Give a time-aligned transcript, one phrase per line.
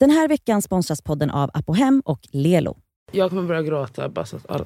[0.00, 2.76] Den här veckan sponsras podden av Apohem och Lelo.
[3.12, 4.64] Jag kommer börja gråta bara så att alla...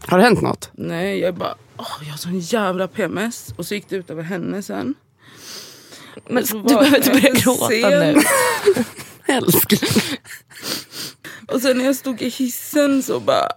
[0.00, 0.70] Har det hänt något?
[0.72, 1.54] Nej, jag bara...
[1.76, 3.54] Åh, jag har sån jävla PMS.
[3.56, 4.94] Och så gick det ut över henne sen.
[6.28, 8.16] Men Och så du behöver inte börja gråta sent.
[8.16, 8.22] nu.
[9.34, 10.18] Älskling.
[11.52, 13.48] Och sen när jag stod i hissen så bara...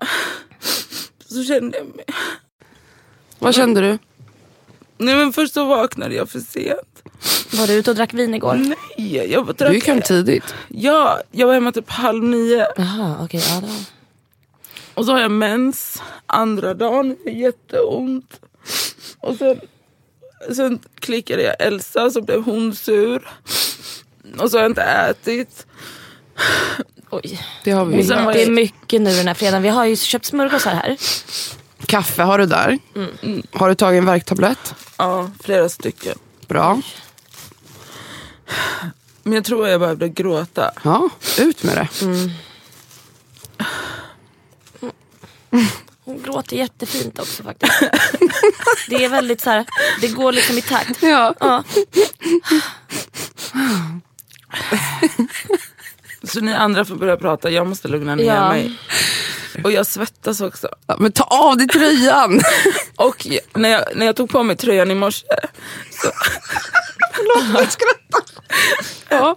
[1.28, 2.06] Så kände jag mig...
[3.40, 3.98] Vad kände du?
[4.98, 7.04] Nej men först så vaknade jag för sent.
[7.54, 8.54] Var du ute och drack vin igår?
[8.98, 10.56] Nej, jag var Du gick hem tidigt.
[10.68, 12.68] Ja, jag var hemma typ halv nio.
[12.78, 13.44] Jaha, okej.
[13.50, 13.70] ja, var...
[14.94, 17.18] Och så har jag mens andra dagen.
[17.26, 18.40] Jätteont.
[19.20, 19.60] Och sen,
[20.56, 23.30] sen klickade jag Elsa så blev hon sur.
[24.40, 25.66] Och så har jag inte ätit.
[27.10, 27.42] Oj.
[27.64, 28.02] Det har vi.
[28.02, 29.64] Och sen var Det är jag, mycket nu den här fredagen.
[29.64, 30.98] Vi har ju köpt smörgåsar här.
[31.86, 32.80] Kaffe har du där.
[32.96, 33.44] Mm.
[33.52, 34.76] Har du tagit en värktablett?
[34.98, 36.18] ja, flera stycken.
[36.48, 36.82] Bra.
[39.24, 40.72] Men jag tror jag behövde gråta.
[40.84, 41.88] Ja, ut med det.
[46.04, 47.74] Hon gråter jättefint också faktiskt.
[48.90, 49.66] Det är väldigt så här,
[50.02, 51.04] det går liksom i takt.
[51.04, 51.34] Ja.
[51.40, 51.64] Ja.
[56.24, 57.50] Så ni andra får börja prata.
[57.50, 58.50] Jag måste lugna ner Ja.
[58.50, 58.78] mig.
[59.64, 60.70] Och jag svettas också.
[60.88, 62.42] Ja, Men ta av dig tröjan.
[62.96, 65.26] Och när jag, när jag tog på mig tröjan i morse.
[65.92, 66.12] Så,
[69.10, 69.36] ja,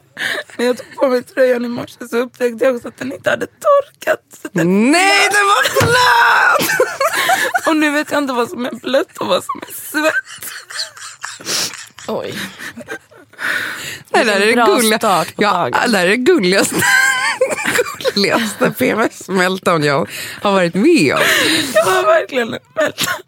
[0.57, 3.31] när jag tog på mig tröjan i morse så upptäckte jag också att den inte
[3.31, 4.53] hade torkat.
[4.53, 6.71] Den, Nej, den var blöt!
[7.67, 10.51] och nu vet jag inte vad som är blött och vad som är svett.
[12.09, 12.35] Oj.
[14.11, 15.25] Det där är det gulliga.
[15.37, 16.77] Ja, det är det gulligaste,
[18.15, 20.09] gulligaste PMS-meltdown jag
[20.43, 21.21] har varit med om.
[21.75, 23.21] Jag var verkligen en meltdown.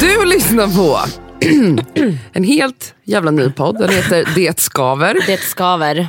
[0.00, 1.00] Du lyssnar på
[2.32, 3.78] en helt jävla ny podd.
[3.78, 5.18] Den heter Det skaver.
[5.26, 6.08] Det skaver.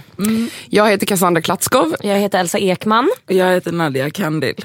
[0.70, 1.96] Jag heter Cassandra Klatskov.
[2.00, 3.10] Jag heter Elsa Ekman.
[3.28, 4.56] Jag heter Nadia Kandil.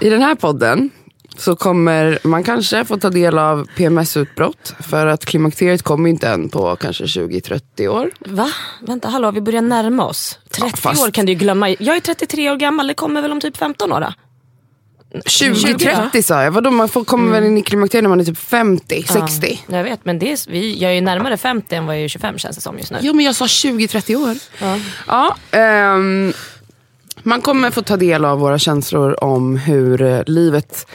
[0.00, 0.90] I den här podden
[1.36, 4.74] så kommer man kanske få ta del av PMS-utbrott.
[4.80, 8.10] För att klimakteriet kommer inte än på kanske 20-30 år.
[8.26, 8.50] Va?
[8.86, 10.38] Vänta, hallå, vi börjar närma oss.
[10.50, 11.68] 30 fast- år kan du ju glömma.
[11.68, 14.12] Jag är 33 år gammal, det kommer väl om typ 15 år då?
[15.14, 16.50] 20-30 sa jag.
[16.50, 19.64] Vadå, man får, kommer väl in i klimakteriet när man är typ 50, 60?
[19.66, 22.04] Ja, jag vet, men det är, vi, jag är ju närmare 50 än vad jag
[22.04, 22.98] är 25 känns det som just nu.
[23.00, 24.36] Jo men jag sa 20-30 år.
[24.60, 24.78] Ja.
[25.06, 26.32] Ja, ehm,
[27.22, 30.86] man kommer få ta del av våra känslor om hur eh, livet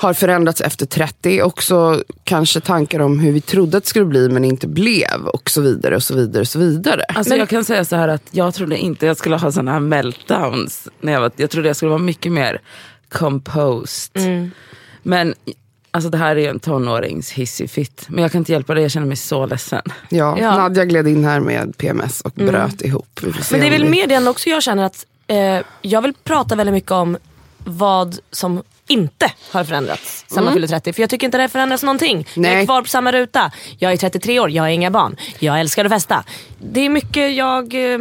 [0.00, 1.42] har förändrats efter 30.
[1.42, 5.26] Också kanske tankar om hur vi trodde att det skulle bli men inte blev.
[5.32, 7.02] Och så vidare och så vidare och så vidare.
[7.08, 9.80] Alltså jag kan säga så här att jag trodde inte jag skulle ha såna här
[9.80, 10.88] meltdowns.
[11.00, 12.60] När jag, var, jag trodde jag skulle vara mycket mer
[13.08, 14.50] composed.
[15.02, 15.34] Men
[15.90, 18.90] alltså det här är ju en tonårings hissig Men jag kan inte hjälpa det, jag
[18.90, 19.82] känner mig så ledsen.
[20.08, 20.56] Ja, Ja.
[20.56, 23.20] Nadja gled in här med PMS och bröt ihop.
[23.50, 26.72] Men det är väl mer det också jag känner att eh, jag vill prata väldigt
[26.74, 27.16] mycket om
[27.64, 30.92] vad som inte har förändrats sen man fyller 30.
[30.92, 32.26] För jag tycker inte det har förändrats någonting.
[32.34, 32.60] Jag Nej.
[32.62, 33.52] är kvar på samma ruta.
[33.78, 35.16] Jag är 33 år, jag har inga barn.
[35.38, 36.24] Jag älskar att festa.
[36.58, 37.98] Det är mycket jag eh.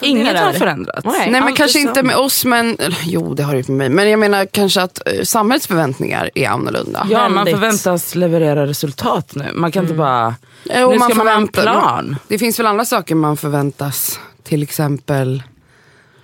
[0.00, 1.04] Inget har förändrats.
[1.04, 1.30] Nej.
[1.30, 3.88] Nej men kanske är inte med oss men, jo det har det ju med mig.
[3.88, 7.06] Men jag menar kanske att eh, samhällets förväntningar är annorlunda.
[7.10, 7.54] Ja, man Väldigt.
[7.54, 9.50] förväntas leverera resultat nu.
[9.54, 12.16] Man kan inte bara, Jo, nu ska man ha en plan.
[12.28, 14.20] Det finns väl andra saker man förväntas.
[14.42, 15.42] Till exempel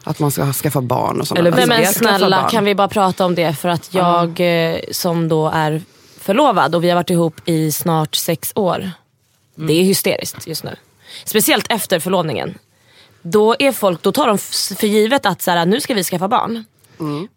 [0.05, 2.51] att man ska skaffa barn och sådana Eller Nej men snälla barn.
[2.51, 5.83] kan vi bara prata om det för att jag eh, som då är
[6.21, 8.91] förlovad och vi har varit ihop i snart sex år.
[9.55, 10.77] Det är hysteriskt just nu.
[11.25, 12.55] Speciellt efter förlovningen.
[13.25, 14.39] Då, är folk, då tar de
[14.79, 16.65] för givet att så här, nu ska vi skaffa barn.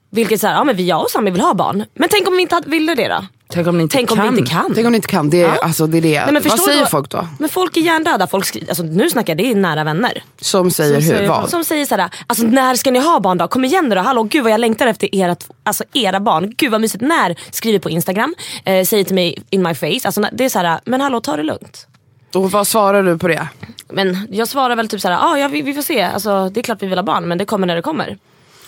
[0.10, 1.86] Vilket så här, ja men vi, jag och Sami vill ha barn.
[1.94, 3.26] Men tänk om vi inte ville det då?
[3.50, 4.72] Tänk om ni inte Tänk om vi inte kan.
[4.76, 5.30] Tänk om ni inte kan.
[5.30, 5.60] Det är, Ja.
[5.64, 6.26] alltså, det, är det.
[6.26, 7.28] Nej, men Vad säger du folk då?
[7.40, 8.28] Men folk är hjärndöda.
[8.28, 10.24] Folk skri- alltså, nu snackar jag, det är nära vänner.
[10.42, 11.16] Som säger Som hur?
[11.16, 11.50] säger vad?
[11.50, 13.48] Som säger såhär, alltså när ska ni ha barn då?
[13.48, 16.54] Kom igen nu då, hallå gud vad jag längtar efter era, alltså, era barn.
[16.58, 17.02] Gud vad mysigt.
[17.04, 17.36] När?
[17.52, 18.36] Skriver på Instagram,
[18.66, 20.00] eh, säger till mig in my face.
[20.04, 21.88] Alltså, det är såhär, men hallå ta det lugnt.
[22.34, 23.48] Och vad svarar du på det?
[23.90, 26.02] Men jag svarar väl typ såhär, ah, ja vi, vi får se.
[26.02, 28.18] Alltså, det är klart vi vill ha barn men det kommer när det kommer.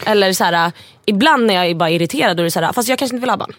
[0.05, 0.71] Eller såhär,
[1.05, 3.29] ibland när jag är bara irriterad då är det såhär, fast jag kanske inte vill
[3.29, 3.53] ha barn.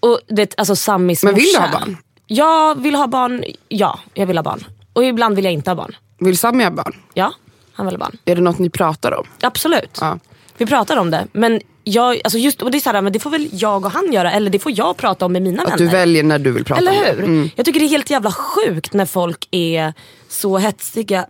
[0.00, 1.96] Och det, alltså Samis Men vill du ha barn?
[2.26, 4.64] Jag vill ha barn, ja jag vill ha barn.
[4.92, 5.96] Och ibland vill jag inte ha barn.
[6.18, 6.96] Vill Sami ha barn?
[7.14, 7.32] Ja,
[7.72, 8.16] han vill ha barn.
[8.24, 9.26] Är det något ni pratar om?
[9.40, 9.98] Absolut.
[10.00, 10.18] Ja.
[10.58, 11.26] Vi pratar om det.
[11.32, 13.90] Men jag, alltså just, och det, är så här, men det får väl jag och
[13.90, 15.78] han göra eller det får jag prata om med mina Att vänner.
[15.78, 17.12] du väljer när du vill prata Eller om det.
[17.12, 17.24] hur?
[17.24, 17.50] Mm.
[17.56, 19.94] Jag tycker det är helt jävla sjukt när folk är
[20.28, 21.26] så hetsiga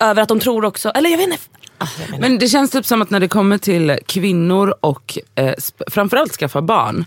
[0.00, 1.38] över att de tror också, eller jag vet inte.
[1.78, 2.20] Ah, jag vet inte.
[2.28, 5.54] Men det känns typ som att när det kommer till kvinnor och eh,
[5.90, 7.04] framförallt skaffa barn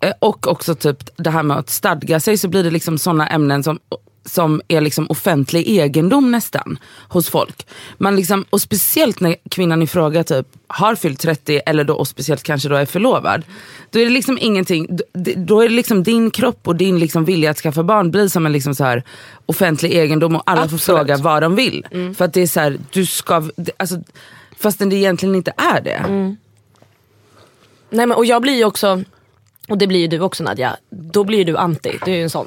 [0.00, 3.28] eh, och också typ det här med att stadga sig så blir det liksom såna
[3.28, 3.78] ämnen som
[4.26, 6.78] som är liksom offentlig egendom nästan
[7.08, 7.66] hos folk.
[7.98, 12.08] Man liksom, och speciellt när kvinnan i fråga typ har fyllt 30 eller då, och
[12.08, 13.42] speciellt kanske då är förlovad.
[13.90, 14.98] Då är det liksom ingenting,
[15.36, 18.46] då är det liksom din kropp och din liksom vilja att skaffa barn blir som
[18.46, 19.02] en liksom så här
[19.46, 20.82] offentlig egendom och alla får Absolut.
[20.82, 21.86] fråga vad de vill.
[22.16, 23.96] För att det är så här, du ska, alltså,
[24.58, 26.02] fastän det egentligen inte är det.
[27.90, 29.02] Nej, men, och jag blir ju också,
[29.68, 31.98] och det blir ju du också Nadja, då blir ju du anti.
[32.04, 32.46] Du är ju en sån.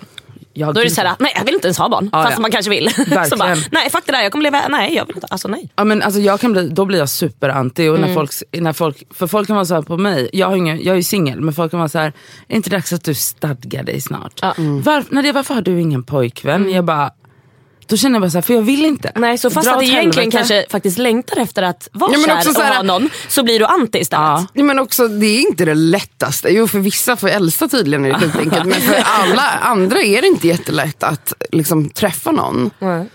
[0.59, 2.09] Jag, Då är det såhär, nej jag vill inte ens ha barn.
[2.11, 2.41] Ja, fast ja.
[2.41, 2.89] man kanske vill.
[3.29, 5.27] så bara, nej fuck det där, jag kommer leva, nej jag vill inte.
[5.29, 5.69] Alltså nej.
[5.75, 7.87] Ja, men alltså jag kan bli, då blir jag superanti.
[7.87, 8.07] Och Mm.
[8.09, 10.77] när folk, när folk, för folk kan vara så här på mig, jag, har ingen,
[10.83, 12.13] jag är ju singel, men folk kan vara så här, är
[12.47, 14.39] det inte dags att du stadgar dig snart?
[14.41, 14.53] Ja.
[14.57, 14.81] Mm.
[14.81, 16.71] Var, Nadia, varför har du ingen pojkvän?
[16.71, 17.11] Jag bara,
[17.89, 19.11] då känner jag bara så här, för jag vill inte.
[19.15, 20.37] Nej så fast att egentligen helvete.
[20.37, 23.65] kanske faktiskt längtar efter att vara Ja, kär och här- ha någon, så blir du
[23.65, 24.47] anti istället.
[24.53, 24.63] Ja.
[24.63, 26.49] Men också, det är inte det lättaste.
[26.49, 28.65] Jo, för vissa, för Elsa tydligen är det skitenkelt.
[28.65, 32.69] men för alla andra är det inte jättelätt att liksom, träffa någon.
[32.79, 33.05] Nej.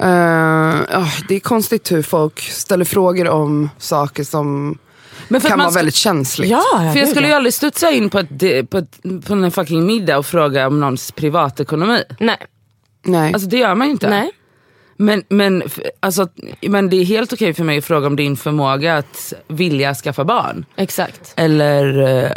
[0.00, 4.78] Eh, ja, det är konstigt hur folk ställer frågor om saker som
[5.28, 6.50] Men kan vara väldigt känsligt.
[6.50, 9.50] Ja, ja, För jag skulle ju aldrig studsa in på, ett, på, ett, på en
[9.50, 12.02] fucking middag och fråga om någons privatekonomi.
[12.20, 12.36] Nej.
[13.08, 13.32] Nej.
[13.32, 14.10] Alltså det gör man ju inte.
[14.10, 14.30] Nej.
[15.00, 15.62] Men, men,
[16.00, 16.28] alltså,
[16.62, 20.24] men det är helt okej för mig att fråga om din förmåga att vilja skaffa
[20.24, 20.64] barn.
[20.76, 21.32] Exakt.
[21.36, 22.30] Eller eh,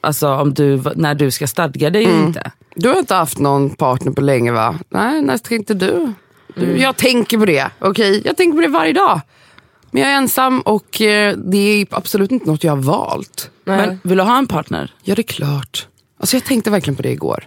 [0.00, 2.26] alltså, om du, när du ska stadga dig Mm.
[2.26, 2.50] inte.
[2.74, 4.78] Du har inte haft någon partner på länge va?
[4.88, 6.12] Nej, när ska inte du?
[6.54, 8.22] du Jag tänker på det, okej?
[8.24, 9.20] Jag tänker på det varje dag.
[9.90, 13.50] Men jag är ensam och eh, det är absolut inte något jag har valt.
[13.64, 13.76] Nej.
[13.76, 14.94] Men vill du ha en partner?
[15.02, 15.86] Ja, det är klart.
[16.20, 17.44] Alltså jag tänkte verkligen på det igår.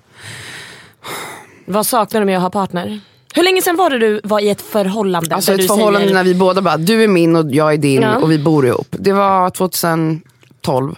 [1.71, 2.99] Vad saknar du med att ha partner?
[3.35, 5.35] Hur länge sedan var det du var i ett förhållande?
[5.35, 8.01] Alltså ett förhållande säger, när vi båda bara, du är min och jag är din
[8.01, 8.15] Ja.
[8.17, 8.87] och vi bor ihop.
[8.99, 10.95] Det var 2012.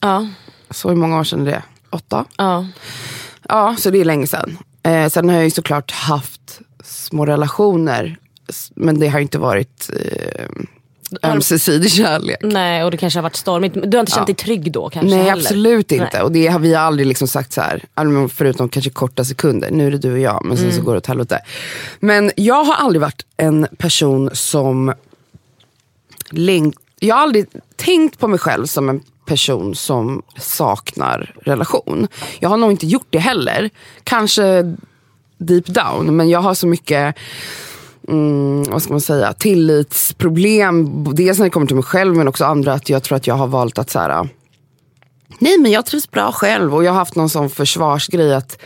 [0.00, 0.26] Ja,
[0.70, 1.62] Så hur många år sedan är det?
[1.90, 2.24] Åtta?
[2.36, 2.66] ja.
[3.48, 4.58] Ja, så det är länge sedan.
[4.82, 8.16] Eh, sen har jag ju såklart haft små relationer.
[8.74, 10.46] Men det har inte varit eh,
[11.22, 12.36] ömsesidig kärlek.
[12.42, 13.74] Nej och det kanske har varit stormigt.
[13.84, 15.42] Du har inte känt dig trygg då kanske Nej heller?
[15.42, 16.08] absolut inte.
[16.12, 16.22] Nej.
[16.22, 19.70] Och det har vi aldrig liksom sagt så här, ja, förutom kanske korta sekunder.
[19.70, 20.76] Nu är det du och jag, men sen Mm.
[20.76, 21.38] så går det åt helvete.
[22.00, 24.92] Men jag har aldrig varit en person som
[26.30, 32.08] längt, jag har aldrig tänkt på mig själv som en person som saknar relation.
[32.40, 33.70] Jag har nog inte gjort det heller.
[34.04, 34.76] Kanske
[35.38, 37.16] deep down, men jag har så mycket
[38.08, 41.04] mm, vad ska man säga, tillitsproblem.
[41.14, 42.72] Dels när det kommer till mig själv men också andra.
[42.72, 44.24] Att jag tror att jag har valt att så här, äh,
[45.38, 46.74] nej men jag trivs bra själv.
[46.74, 48.58] Och jag har haft någon sån försvarsgrej att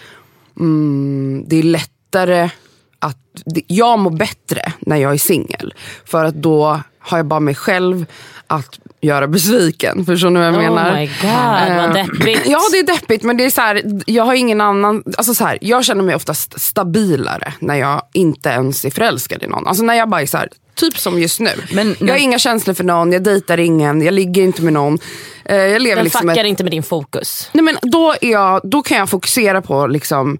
[0.60, 2.50] mm, det är lättare
[2.98, 3.18] att,
[3.66, 5.74] jag mår bättre när jag är singel.
[6.04, 8.06] För att då har jag bara mig själv
[8.46, 10.04] att göra besviken.
[10.06, 10.94] Förstår ni vad jag Oh menar?
[10.96, 12.40] my god, vad Eh, deppigt.
[12.46, 15.44] Ja det är deppigt men det är så här, jag har ingen annan, alltså så
[15.44, 19.66] här, jag känner mig oftast stabilare när jag inte ens är förälskad i någon.
[19.66, 21.50] Alltså när jag bara är så här, typ som just nu.
[21.72, 24.98] Men- jag har inga känslor för någon, jag dejtar ingen, jag ligger inte med någon.
[25.44, 27.50] Eh, jag lever Den liksom fuckar ett, inte med din fokus.
[27.52, 30.38] Nej, men då, är jag, då kan jag fokusera på liksom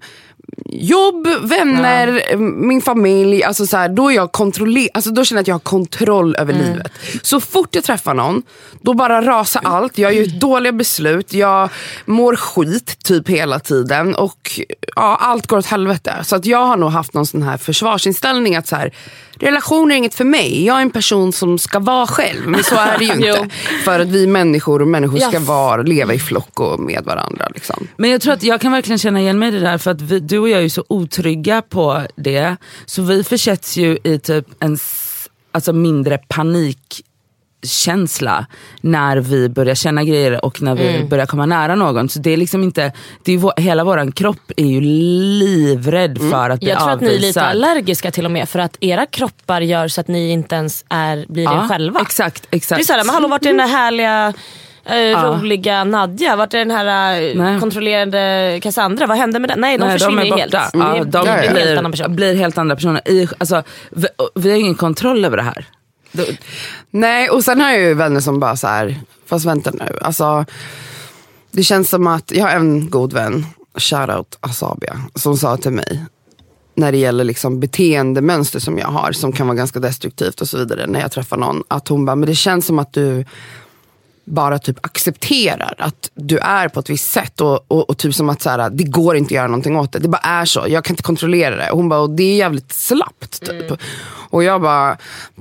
[0.69, 3.43] jobb, vänner, eh, min familj.
[3.43, 6.35] Alltså så här, då, är jag kontroller- alltså då känner jag att jag har kontroll
[6.35, 6.65] över Mm.
[6.65, 6.91] livet.
[7.21, 8.43] Så fort jag träffar någon,
[8.81, 9.97] då bara rasar allt.
[9.97, 11.69] Jag gör dåliga beslut, jag
[12.05, 14.15] mår skit typ hela tiden.
[14.15, 14.59] Och
[14.95, 16.13] ja, allt går åt helvete.
[16.23, 18.91] Så att jag har nog haft någon sån här försvarsinställning att så här,
[19.39, 20.65] relationer är inget för mig.
[20.65, 22.47] Jag är en person som ska vara själv.
[22.47, 23.49] Men så är det ju inte.
[23.85, 25.39] För att vi människor och människor ska Ja.
[25.39, 27.47] vara, leva i flock och med varandra.
[27.53, 27.87] Liksom.
[27.97, 30.01] Men jag tror att jag kan verkligen känna igen mig i det där för att
[30.01, 32.55] vi, du och jag är ju så otrygga på det.
[32.85, 34.77] Så vi försätts ju i typ en
[35.51, 38.45] alltså mindre panikkänsla
[38.81, 42.09] när vi börjar känna grejer och när vi börjar komma nära någon.
[42.09, 42.91] Så det är liksom inte,
[43.23, 47.01] det är vår- hela våran kropp är ju livrädd för att bli Jag tror att
[47.01, 47.43] ni är lite avvisad.
[47.43, 51.25] allergiska till och med för att era kroppar gör så att ni inte ens är,
[51.29, 52.01] blir er själva.
[52.01, 52.79] Exakt, exakt.
[52.79, 54.33] Det är såhär, men hallå vart är den där härliga
[54.89, 56.35] eh, roliga Nadja?
[56.35, 57.59] Vart är den här eh, Nej.
[57.59, 59.07] kontrollerande Cassandra?
[59.07, 59.61] Vad hände med den?
[59.61, 60.53] Nej de Nej, försvinner de ju är helt.
[60.73, 62.15] Ni Ja, de är en blir, helt annan person.
[62.15, 63.01] blir helt andra personer.
[63.09, 65.65] I, alltså, vi, vi har ingen kontroll över det här.
[66.11, 66.37] Det-
[66.91, 69.97] Nej, och sen har jag ju vänner som bara så här, fast vänta nu.
[70.01, 70.45] Alltså,
[71.51, 73.45] det känns som att, jag har en god vän,
[73.77, 76.05] shoutout Asabia, som sa till mig,
[76.75, 80.57] när det gäller liksom beteendemönster som jag har, som kan vara ganska destruktivt och så
[80.57, 81.63] vidare när jag träffar någon.
[81.67, 83.25] Att hon bara, men det känns som att du
[84.27, 88.29] bara typ accepterar att du är på ett visst sätt och, och, och typ som
[88.29, 89.99] att så här, det går inte att göra någonting åt det.
[89.99, 91.71] Det bara är så, jag kan inte kontrollera det.
[91.71, 93.45] Och hon bara, och det är jävligt slappt.
[93.45, 93.71] Typ.
[94.29, 94.97] Och jag bara,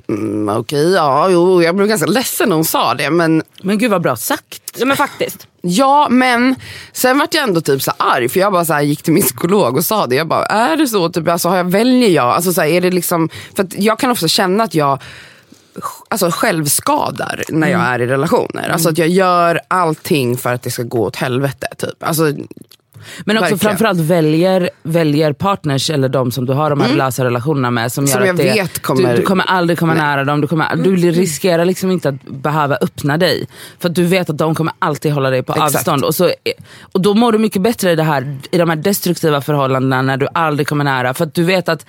[0.09, 1.63] mm, okej, ja, jo.
[1.63, 3.11] Jag blev ganska ledsen när hon sa det.
[3.11, 4.63] Men Men gud vad bra sagt.
[4.79, 5.47] Ja men faktiskt.
[5.61, 6.55] Ja, men
[6.93, 9.23] sen vart jag ändå typ så arg för jag bara så här gick till min
[9.23, 10.15] psykolog och sa det.
[10.15, 11.09] Jag bara, är det så?
[11.09, 12.27] Typ, alltså, har jag, väljer jag?
[12.27, 15.03] Alltså, så här, är det liksom, för att jag kan också känna att jag
[16.09, 18.69] alltså, självskadar när jag är i relationer.
[18.69, 21.67] Alltså att jag gör allting för att det ska gå åt helvete.
[21.79, 22.03] Typ.
[22.05, 23.59] Alltså, Men också Verkligen.
[23.59, 27.93] framförallt väljer, väljer partners eller de som du har de här lösa relationerna med.
[27.93, 30.03] Som, Som gör jag att det, vet kommer- Du, du kommer aldrig komma Nej.
[30.03, 30.41] nära dem.
[30.41, 33.49] Du, kommer, du riskerar liksom inte att behöva öppna dig.
[33.79, 35.75] För att du vet att de kommer alltid hålla dig på Exakt.
[35.77, 36.05] avstånd.
[36.05, 36.31] Och, så,
[36.93, 40.17] och då mår du mycket bättre i, det här, i de här destruktiva förhållandena när
[40.17, 41.15] du aldrig kommer nära.
[41.15, 41.87] För att du vet att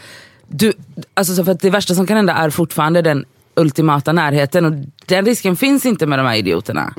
[0.48, 0.74] du,
[1.14, 3.26] alltså så för att det värsta som kan hända är fortfarande den
[3.58, 4.66] ultimata närheten.
[4.66, 4.74] Och
[5.06, 6.94] den risken finns inte med de här idioterna.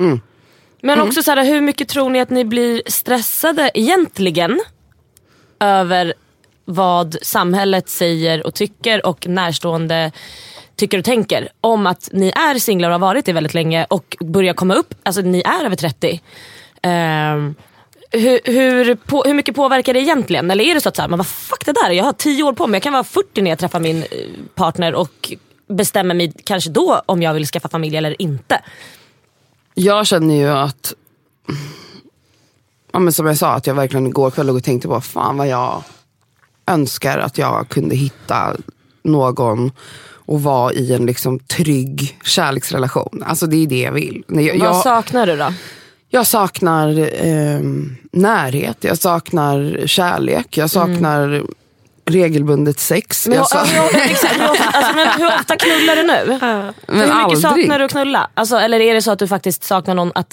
[0.81, 4.59] Men också så här, hur mycket tror ni att ni blir stressade egentligen
[5.59, 6.13] över
[6.65, 10.11] vad samhället säger och tycker och närstående
[10.75, 14.17] tycker och tänker om att ni är singlar och har varit det väldigt länge och
[14.19, 16.21] börjar komma upp, alltså ni är över 30.
[16.81, 17.55] Ehm,
[18.11, 20.51] hur, hur, på, hur mycket påverkar det egentligen?
[20.51, 22.43] Eller är det så att så här, men vad fuck det där, jag har 10
[22.43, 24.07] år på mig, jag kan vara 40 när jag träffar min eh,
[24.55, 25.33] partner och
[25.69, 28.61] bestämmer mig kanske då om jag vill skaffa familj eller inte.
[29.73, 30.93] jag känner ju att,
[32.91, 35.47] ja, men som jag sa, att jag verkligen igår kväll och tänkte på fan vad
[35.47, 35.83] jag
[36.67, 38.55] önskar att jag kunde hitta
[39.03, 39.71] någon
[40.11, 43.23] och vara i en liksom trygg kärleksrelation.
[43.25, 44.23] Alltså det är det jag vill.
[44.27, 45.53] Jag, Vad jag, saknar du då?
[46.09, 46.89] jag saknar
[47.25, 47.59] eh,
[48.11, 51.43] närhet, jag saknar kärlek, jag saknar
[52.09, 53.27] regelbundet sex.
[53.27, 56.39] Men, jag hur, sa- hur, exakt, hur, ofta, alltså, men hur ofta knullar du nu?
[56.87, 57.41] hur mycket aldrig.
[57.41, 58.29] saknar du att knulla?
[58.33, 60.27] Alltså, eller är det så att du faktiskt saknar någon att,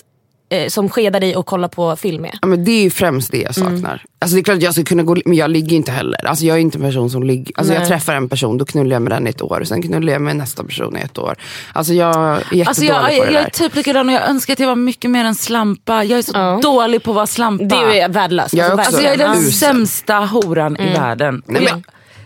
[0.49, 2.39] eh, som skedar dig och kolla på film med?
[2.43, 4.03] Ja, men det är ju främst det jag saknar.
[4.19, 6.27] Alltså det är klart att jag skulle kunna gå, men jag ligger inte heller.
[6.27, 7.89] Alltså jag är inte en person som ligger, alltså jag Nej.
[7.89, 9.63] träffar en person, då knullar jag med den i ett år.
[9.65, 11.37] Sen knullar jag med nästa person i ett år.
[11.73, 13.51] Alltså jag är jättedålig Alltså jag, på det jag, jag är där.
[13.51, 16.05] typ likadan och jag önskar att jag var mycket mer en slampa.
[16.05, 16.59] Jag är så Ja.
[16.63, 17.65] dålig på att vara slampa.
[17.65, 18.55] Det är värdelöst.
[18.55, 19.53] Jag är också Alltså jag är den Usel.
[19.53, 21.43] sämsta horan i världen.
[21.47, 21.83] Och jag,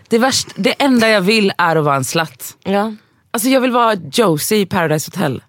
[0.09, 2.57] det, värst, det enda jag vill är att vara en slatt.
[2.65, 2.93] Ja.
[3.33, 5.43] Alltså jag vill vara Josie i Paradise Hotel.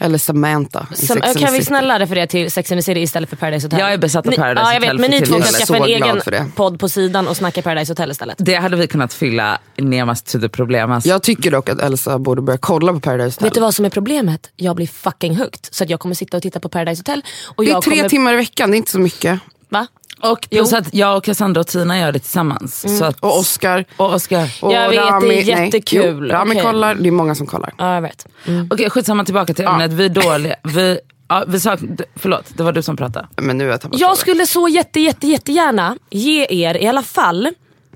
[0.00, 1.64] Eller Samantha the kan vi City.
[1.64, 3.78] snälla referera till Sex and the City istället för Paradise Hotel?
[3.80, 5.42] Jag är besatt av Ni- Paradise ja, jag vet, Hotel Men för ni två kan
[5.52, 8.36] skaffa en egen podd på sidan och snacka Paradise Hotel istället.
[8.40, 10.92] Det hade vi kunnat fylla närmast to the problem.
[10.92, 11.08] Alltså.
[11.08, 13.62] Jag tycker dock att Elsa borde börja kolla på Paradise Vet du Hotel.
[13.62, 14.50] vad som är problemet?
[14.56, 15.66] Jag blir fucking hooked.
[15.70, 17.22] Så att jag kommer sitta och titta på Paradise Hotel.
[17.56, 19.40] Och Det är jag tre kommer, timmar i veckan, det är inte så mycket.
[19.68, 19.86] Va?
[20.20, 22.98] Och plus att jag och Cassandra och Tina gör det tillsammans.
[22.98, 23.84] Så att, Och Oscar.
[23.96, 24.50] och Oscar.
[24.62, 25.42] Och Jag vet, det är Rami, nej.
[25.48, 26.26] jättekul.
[26.28, 26.62] Jo, Rami Okej.
[26.62, 27.74] kollar, det är många som kollar.
[27.78, 28.26] Ja, jag vet.
[28.46, 28.68] Mm.
[28.70, 29.92] Okej skitsamma tillbaka till ämnet.
[29.92, 30.56] Vi är dåliga.
[30.64, 30.98] Vi,
[31.28, 31.80] ja, vi sak,
[32.16, 33.28] förlåt, det var du som pratade.
[33.36, 37.02] Men nu har jag tappat Jag skulle så jätte, jätte, jättegärna ge er i alla
[37.02, 37.48] fall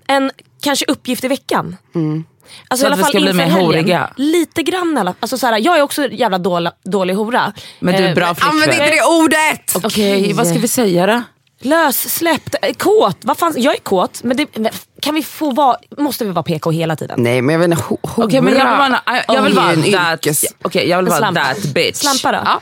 [0.07, 0.31] en
[0.63, 1.77] kanske uppgift i veckan.
[2.69, 4.11] Alltså Så i alla att vi fall ska bli mer horiga.
[4.17, 7.53] Lite grann alla alltså, så här, Jag är också jävla dålig, dålig hora.
[7.81, 8.87] Men du är Eh, bra Använd flickvän.
[8.87, 9.85] inte det ordet!
[9.85, 11.23] Okej, vad ska vi säga då?
[11.63, 13.17] Lös, släppt, eh, kåt.
[13.21, 14.47] Vad fan, jag är kåt men det,
[15.01, 17.23] kan vi få vara, måste vi vara PK hela tiden?
[17.23, 18.27] Nej men jag vet inte, ho- hora.
[18.27, 21.65] Okej men jag vill vara, jag vill vara that, yrkes- okay, jag vill vara that
[21.75, 21.97] bitch.
[21.97, 22.39] Slampa då?
[22.45, 22.61] Ja.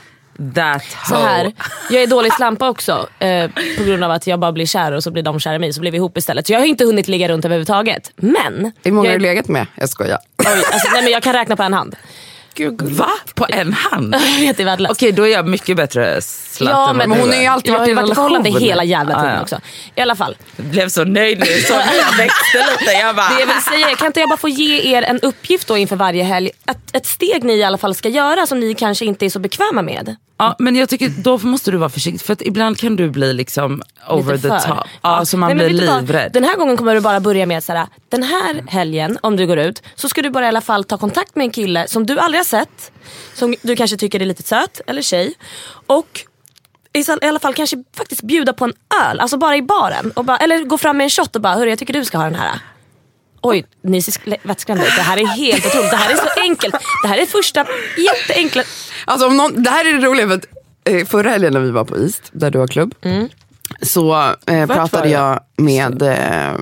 [0.55, 1.51] That Så här,
[1.89, 5.03] jag är dålig slampa också eh, på grund av att jag bara blir kär och
[5.03, 6.47] så blir de kära i mig så blir vi ihop istället.
[6.47, 8.11] Så jag har inte hunnit ligga runt överhuvudtaget.
[8.15, 9.67] Men, Hur många har du legat med?
[9.75, 10.17] Jag skojar.
[10.37, 11.95] Oj, alltså, nej, men jag kan räkna på en hand.
[12.81, 13.09] Va?
[13.35, 14.15] På en hand?
[14.39, 14.91] Jag vet, det är värdelöst.
[14.91, 17.73] Okej då är jag mycket bättre slatt Ja, men, vad hon är ju alltid jag
[17.73, 18.67] har varit i ju varit i förhållande relation.
[18.67, 19.41] hela jävla tiden Ah, ja.
[19.41, 19.59] också.
[19.95, 20.35] I alla fall.
[20.55, 22.91] Jag blev så nöjd nu, så jag växte lite.
[22.91, 25.67] Jag bara, Det jag vill säga kan inte jag bara få ge er en uppgift
[25.67, 26.49] då inför varje helg?
[26.71, 29.39] Ett, ett steg ni i alla fall ska göra som ni kanske inte är så
[29.39, 30.15] bekväma med.
[30.41, 33.33] Ja, men jag tycker då måste du vara försiktig för att ibland kan du bli
[33.33, 34.87] liksom over the top.
[35.01, 36.31] Ja, så man Nej, blir livrädd.
[36.33, 39.57] Den här gången kommer du bara börja med att den här helgen om du går
[39.57, 42.19] ut så ska du bara i alla fall ta kontakt med en kille som du
[42.19, 42.91] aldrig har sett.
[43.33, 45.33] Som du kanske tycker är lite söt eller tjej.
[45.87, 46.21] Och
[46.93, 50.11] i alla fall kanske faktiskt bjuda på en öl, alltså bara i baren.
[50.11, 52.17] Och bara, eller gå fram med en shot och bara, hörru jag tycker du ska
[52.17, 52.59] ha den här.
[53.41, 54.95] Oj, ni ser vettskrämda ut.
[54.95, 55.91] Det här är helt otroligt.
[55.91, 56.75] Det här är så enkelt.
[57.03, 57.65] Det här är första
[57.97, 58.63] jätteenkla...
[59.05, 60.45] Alltså, om någon, det här är det roliga för att
[60.83, 62.95] eh, förra helgen när vi var på East, där du har klubb,
[63.81, 66.53] så eh, pratade jag med eh,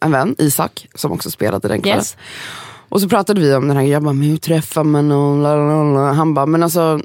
[0.00, 1.98] en vän, Isak, som också spelade den kvällen.
[1.98, 2.16] Yes.
[2.88, 5.42] Och så pratade vi om den här, jag bara, men hur träffar man någon?
[5.42, 6.12] Lalalala.
[6.12, 7.00] Han bara, men alltså,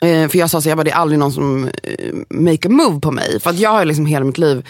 [0.00, 2.70] eh, för jag sa så, jag bara, det är aldrig någon som eh, make a
[2.70, 3.40] move på mig.
[3.40, 4.66] För att jag har liksom hela mitt liv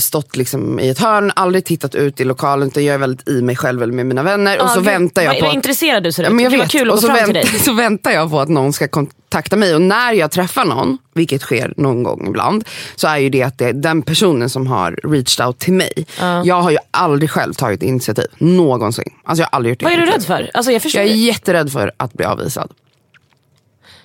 [0.00, 3.42] stått liksom i ett hörn, aldrig tittat ut i lokalen utan jag är väldigt i
[3.42, 4.62] mig själv eller med mina vänner.
[4.62, 6.28] och så gud, väntar jag vad, på vad att intresserad du ser ut.
[6.28, 6.70] Ja, men jag det vet.
[6.70, 9.74] kul att och gå så, vänt, så väntar jag på att någon ska kontakta mig.
[9.74, 12.64] Och när jag träffar någon, vilket sker någon gång ibland,
[12.96, 16.06] så är ju det att det är den personen som har reached out till mig.
[16.44, 18.26] Jag har ju aldrig själv tagit initiativ.
[18.38, 19.12] Någonsin.
[19.24, 19.84] Alltså jag har aldrig gjort det.
[19.84, 20.50] Vad är du rädd för?
[20.54, 22.70] Alltså jag, Jag är jätterädd för att bli avvisad.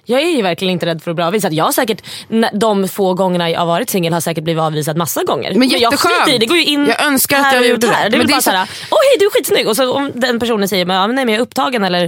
[0.08, 1.54] Är ju verkligen inte rädd för att bli avvisad.
[1.54, 2.02] Jag har säkert,
[2.54, 5.54] de få gångerna jag har varit singel har säkert blivit avvisad massa gånger.
[5.56, 6.14] Men jag jätteskönt.
[6.16, 6.46] skiter i det.
[6.46, 8.10] går ju in Jag önskar att här jag och ut gjorde här.
[8.10, 9.68] Det Men det är bara så- såhär, åh hej du är skitsnygg.
[9.68, 12.04] Och så om den personen säger, men, men nej men jag är upptagen eller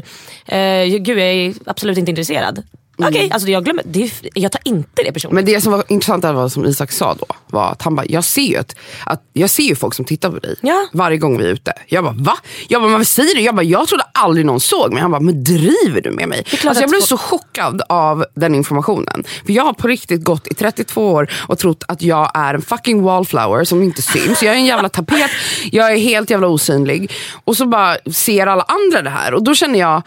[0.46, 2.64] eh, gud jag är absolut inte intresserad.
[3.00, 5.36] Okej, alltså jag glömmer, det jag tar inte det personligt.
[5.36, 8.06] Men det som var intressant var vad som Isak sa då, var att han bara,
[8.10, 8.76] jag ser ju, att,
[9.06, 10.88] att, jag ser ju folk som tittar på dig Ja.
[10.94, 11.74] varje gång vi är ute.
[11.88, 12.38] Jag bara, va?
[12.68, 13.42] Jag bara, vad säger du?
[13.42, 15.02] Jag bara, jag trodde aldrig någon såg mig.
[15.02, 16.46] Han bara, men driver du med mig?
[16.66, 19.24] Alltså, jag blev så chockad av den informationen.
[19.46, 22.62] För jag har på riktigt gått i 32 år och trott att jag är en
[22.62, 24.44] fucking wallflower som inte syns.
[24.44, 25.32] Jag är en jävla tapet,
[25.72, 27.12] jag är helt jävla osynlig.
[27.44, 30.02] Och så bara ser alla andra det här och då känner jag,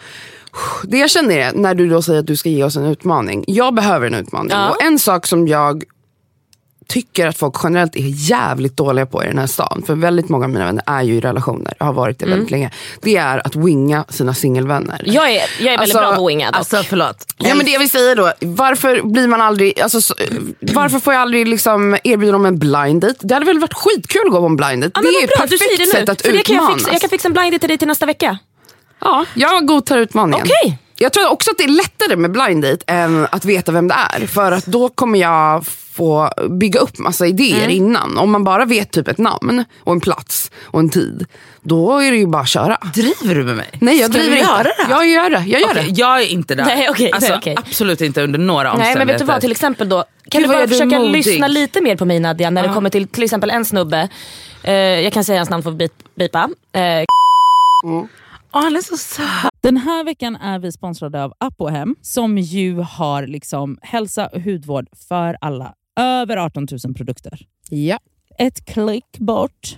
[0.83, 3.43] det jag känner är när du då säger att du ska ge oss en utmaning.
[3.47, 4.51] Jag behöver en utmaning.
[4.51, 4.69] Ja.
[4.69, 5.83] Och en sak som jag
[6.87, 10.45] tycker att folk generellt är jävligt dåliga på i den här stan, för väldigt många
[10.45, 12.71] av mina vänner är ju i relationer, har varit det väldigt länge.
[13.01, 15.01] Det är att winga sina singelvänner.
[15.05, 16.57] jag är, jag är väldigt Alltså- bra på att winga dock.
[16.57, 17.25] Alltså förlåt.
[17.37, 20.15] Ja men det vill säga då, varför blir man aldrig, alltså, så,
[20.59, 23.15] varför får jag aldrig liksom erbjuda dem en blind date?
[23.19, 24.91] Det hade väl varit skitkul att gå på en blind date.
[24.95, 26.11] Ja, det är ett bra, du säger perfekt det sätt nu.
[26.11, 26.77] att För det kan jag, utmanas.
[26.81, 28.37] fixa, jag kan fixa en blind date till dig till nästa vecka.
[29.01, 30.45] Ja, jag godtar utmaningen.
[30.45, 30.77] Okej.
[30.97, 33.95] Jag tror också att det är lättare med blind date än att veta vem det
[34.13, 34.27] är.
[34.27, 37.69] För att då kommer jag få bygga upp massa idéer Mm.
[37.69, 38.17] innan.
[38.17, 41.25] Om man bara vet typ ett namn och en plats och en tid,
[41.61, 42.77] då är det ju bara att köra.
[42.93, 43.69] Driver du med mig?
[43.81, 44.49] Nej jag Ska driver inte.
[44.49, 44.75] göra det?
[44.89, 45.43] Jag gör det.
[45.47, 45.99] Jag gör Okej, det.
[46.01, 46.65] jag är inte där.
[46.65, 47.55] Nej, okej, alltså, nej, okej.
[47.57, 48.99] Absolut inte under några Nej omständigheter.
[48.99, 50.03] men vet du vad, till exempel då.
[50.29, 51.11] Kan Gud, du bara du försöka modig.
[51.11, 54.09] lyssna lite mer på mig Nadja när det kommer till till exempel en snubbe.
[54.63, 56.49] Eh, jag kan säga hans namn för bip, bipa.
[56.73, 56.81] Eh,
[58.53, 59.51] Åh, han är så söt.
[59.61, 64.87] Den här veckan är vi sponsrade av Apohem som ju har liksom hälsa och hudvård
[65.09, 65.73] för alla.
[65.99, 67.39] Över 18 000 produkter.
[67.69, 67.99] Ja.
[68.37, 69.77] Ett klick bort.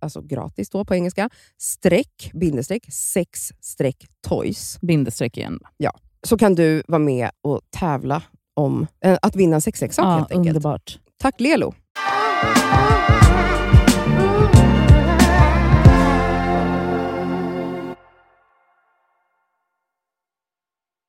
[0.00, 3.96] alltså gratis då på engelska, streck, bindestreck, sex streck
[4.28, 4.78] toys.
[4.82, 5.58] Bindestreck igen.
[6.26, 8.22] Så kan du vara med och tävla
[8.56, 10.56] om eh, att vinna en sexleksak Ja, helt enkelt.
[10.56, 10.98] underbart.
[11.18, 11.74] Tack Lelo!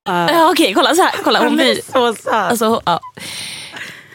[0.05, 1.11] Ja, Okej, kolla så här.
[1.23, 2.33] Kolla, hon blir, så söt.
[2.33, 2.99] alltså, ja.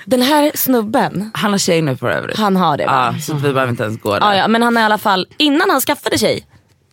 [0.08, 2.38] Den här snubben, Han har tjej nu för övrigt.
[2.38, 2.82] han har det?
[2.84, 4.20] Ja, så vi behöver inte ens gå där.
[4.26, 6.46] Ja, ja, men han är i alla fall, innan han skaffade tjej,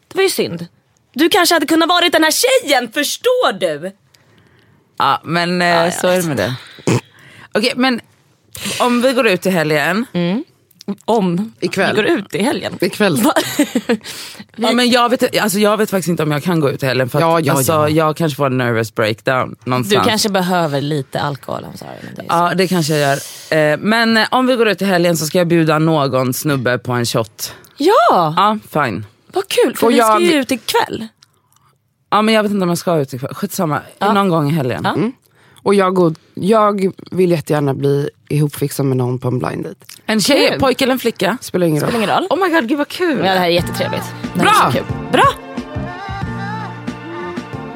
[0.07, 0.67] det var ju synd.
[1.13, 3.91] Du kanske hade kunnat varit den här tjejen, förstår du?
[4.97, 6.55] Ja, men eh, jag så är det med det.
[7.53, 8.01] Okej, men
[8.79, 10.05] om vi går ut i helgen.
[11.05, 11.95] Om Ikväll.
[11.95, 12.77] vi går ut i helgen.
[12.81, 13.21] Ikväll.
[14.55, 16.85] Ja, men jag, vet, alltså, jag vet faktiskt inte om jag kan gå ut i
[16.85, 17.09] helgen.
[17.09, 17.89] För att, Ja, ja, alltså, ja.
[17.89, 20.07] Jag kanske får en nervous breakdown Du någonstans.
[20.07, 21.65] kanske behöver lite alkohol.
[21.75, 22.25] Sorry, det.
[22.27, 23.17] Ja, det kanske jag
[23.51, 23.73] gör.
[23.73, 26.77] Eh, men eh, om vi går ut i helgen så ska jag bjuda någon snubbe
[26.77, 27.53] på en shot.
[27.77, 27.93] ja,
[28.37, 29.05] Ja, fine.
[29.33, 29.75] vad kul.
[29.77, 31.07] För Och vi ska jag- ju ut ikväll.
[32.09, 33.33] Ja, men jag vet inte om jag ska ut ikväll.
[33.33, 34.81] Skitsamma, någon gång i helgen.
[34.83, 34.95] Ja.
[35.63, 39.75] Och jag, går, jag vill jättegärna bli ihopfixad med någon på en blind date.
[40.05, 40.59] En tjej, Kul.
[40.59, 41.37] pojke eller en flicka?
[41.41, 41.81] Spelar ingen.
[41.81, 42.27] Spelar ingen roll.
[42.29, 43.17] Oh my god, gud vad kul.
[43.17, 44.03] Ja, det här är jättetrevligt.
[44.33, 44.51] Det Bra!
[44.67, 44.83] är kul.
[45.11, 45.23] Bra!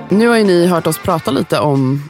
[0.09, 2.03] Nu har ju ni hört oss prata lite om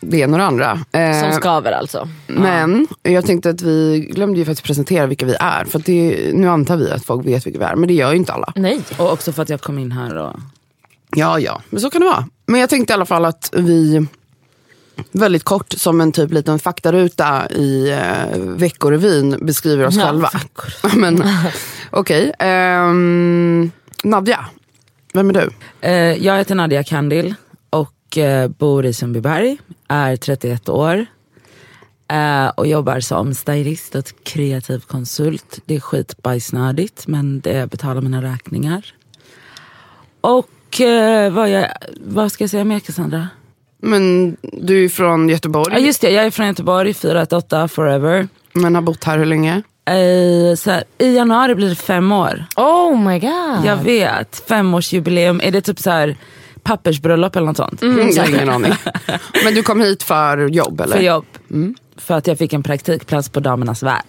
[0.00, 0.80] det ena och det andra.
[0.92, 2.08] Eh, Som skaver alltså.
[2.26, 5.64] Men jag tänkte att vi glömde ju faktiskt presentera vilka vi är.
[5.64, 8.10] För att det, nu antar vi att folk vet vilka vi är, men det gör
[8.10, 8.52] ju inte alla.
[8.56, 8.80] Nej.
[8.98, 10.36] Och också för att jag kom in här och...
[11.16, 12.26] Ja, ja, men så kan det vara.
[12.46, 14.06] Men jag tänkte i alla fall att vi
[15.12, 20.30] väldigt kort som en typ liten faktaruta i eh, Veckorevyn beskriver oss Ja, själva.
[20.96, 21.24] men
[21.90, 23.70] Okej, ehm,
[24.04, 24.46] Nadja,
[25.12, 25.50] vem är du?
[25.80, 27.34] Eh, jag heter Nadia Kandil
[27.70, 29.58] och eh, bor i Sundbyberg.
[29.88, 31.06] Är 31 år.
[32.08, 35.58] Eh, och jobbar som stylist och kreativ konsult.
[35.64, 38.94] Det är skitbajsnödigt men det betalar mina räkningar.
[40.20, 41.68] Och eh, vad, jag,
[42.00, 43.28] vad ska jag säga mer Cassandra?
[43.84, 48.28] Men du är från Göteborg, Ja just det, jag är från Göteborg, 418 forever.
[48.52, 49.62] men har bott här hur länge?
[49.84, 52.44] Eh, så här, I januari blir det fem år.
[52.56, 53.64] Oh my god.
[53.64, 55.40] Jag vet, femårsjubileum.
[55.44, 56.16] Är det typ så här
[56.62, 57.82] pappersbröllop eller något sånt?
[57.82, 58.72] Mm, jag har ingen aning.
[59.44, 60.96] Men du kom hit för jobb eller?
[60.96, 61.24] För jobb.
[61.96, 64.04] För att jag fick en praktikplats på Damernas Värld.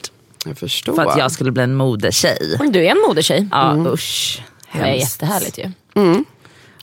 [0.45, 0.95] Jag förstår.
[0.95, 2.57] För att jag skulle bli en modetjej.
[2.71, 3.47] Du är en modetjej.
[3.51, 4.41] Ja usch.
[4.73, 5.03] Det är Hemskt.
[5.21, 5.71] jättehärligt ju.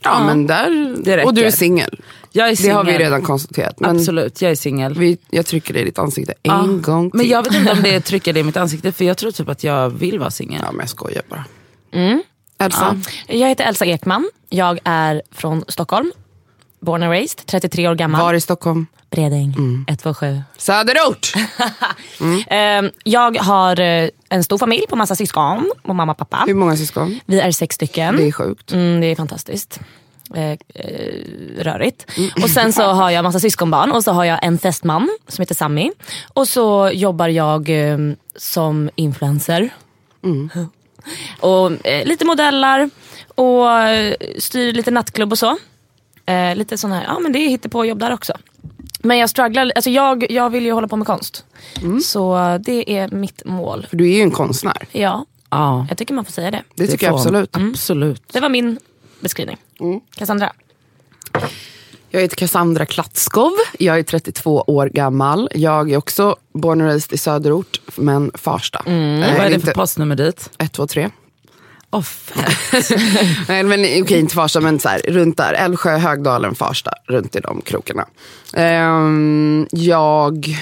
[0.03, 1.99] Ja, men där, och du är singel.
[2.31, 2.75] Jag är Det singel.
[2.75, 3.79] har vi redan konstaterat.
[3.79, 4.93] Men Absolut, jag är singel.
[4.99, 6.61] vi, jag trycker det i ditt ansikte en Ja.
[6.81, 7.17] gång till.
[7.17, 9.31] Men jag vet inte om det är trycker det i mitt ansikte för jag tror
[9.31, 10.61] typ att jag vill vara singel.
[10.65, 11.45] Ja, men jag skojar bara.
[11.93, 12.23] Mm.
[12.59, 13.01] Elsa?
[13.27, 14.29] Jag heter Elsa Ekman.
[14.49, 16.11] Jag är från Stockholm.
[16.79, 17.45] Born and raised.
[17.45, 18.21] 33 år gammal.
[18.21, 18.85] Var i Stockholm?
[19.09, 19.53] Bredäng.
[19.87, 20.41] 127.
[20.57, 21.33] Söderort!
[22.47, 25.71] Ehm, jag har eh, en stor familj på massa syskon.
[25.83, 26.43] Och mamma och pappa.
[26.47, 27.19] Hur många syskon?
[27.25, 28.15] Vi är sex stycken.
[28.17, 28.71] Det är sjukt.
[28.71, 29.79] Mm, det är fantastiskt.
[30.35, 30.57] Eh, eh,
[31.57, 32.05] rörigt.
[32.43, 35.55] Och sen så har jag massa syskonbarn och så har jag en fästman som heter
[35.55, 35.91] Sammy.
[36.33, 37.97] Och så jobbar jag eh,
[38.35, 39.69] som influencer.
[41.39, 42.89] Och eh, lite modellar
[43.35, 45.57] och eh, styr lite nattklubb och så.
[46.25, 48.33] Eh, lite sån här, ja men det är hittepåjobb där också.
[48.99, 51.45] Men jag strugglar, alltså jag, jag vill ju hålla på med konst.
[52.03, 53.87] Så det är mitt mål.
[53.89, 54.87] För du är ju en konstnär.
[54.91, 56.63] Ja, Ja, jag tycker man får säga det.
[56.75, 57.49] Det tycker jag absolut.
[57.55, 58.23] Absolut.
[58.33, 58.79] Det var min
[59.21, 59.57] beskrivning.
[60.15, 60.53] Cassandra?
[62.09, 63.51] Jag heter Cassandra Klatskov.
[63.79, 65.49] Jag är 32 år gammal.
[65.55, 68.83] Jag är också born and raised i söderort, men Farsta.
[68.85, 69.23] Mm.
[69.23, 70.49] Eh, Vad är det inte för postnummer dit?
[70.57, 71.09] 123.
[71.91, 72.05] Oh.
[73.47, 75.53] Nej, men okej, inte Farsta, men så här, runt där.
[75.53, 76.93] Älvsjö, Högdalen, Farsta.
[77.07, 78.05] Runt i de krokarna.
[78.53, 80.59] Ehm, jag...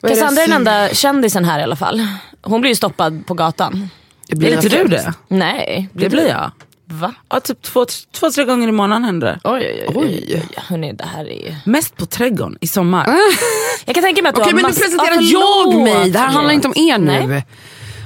[0.00, 2.06] Vad det Cassandra är den enda kändisen här i alla fall.
[2.42, 3.88] Hon blir ju stoppad på gatan.
[4.28, 5.14] Blir Är inte du det?
[5.28, 5.88] Nej.
[5.92, 6.50] Det blir jag.
[6.92, 7.14] Va?
[7.28, 9.40] Ja, typ två, två, tre gånger i månaden händer det.
[9.44, 10.24] Oj, oj, oj.
[10.34, 10.42] Oj.
[10.56, 11.56] Hörrni, det här är.
[11.64, 13.06] Mest på trädgården i sommar.
[13.84, 16.10] Jag kan tänka mig att du Okej, har men nu presenterar Ja, jag mig.
[16.10, 17.26] Det här handlar inte om er nu.
[17.26, 17.46] Nej.